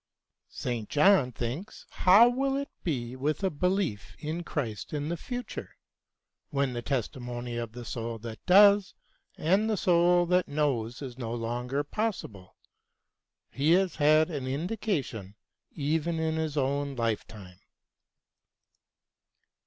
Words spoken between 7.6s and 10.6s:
the soul that does and the soul that